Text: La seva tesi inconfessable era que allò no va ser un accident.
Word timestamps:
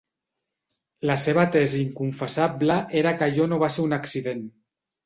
La 1.09 1.17
seva 1.25 1.45
tesi 1.57 1.83
inconfessable 1.83 2.81
era 3.05 3.17
que 3.21 3.31
allò 3.31 3.51
no 3.55 3.65
va 3.67 3.73
ser 3.79 3.89
un 3.89 3.97
accident. 4.03 4.45